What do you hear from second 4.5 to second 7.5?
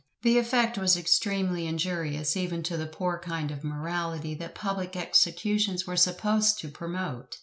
public executions were supposed to promote.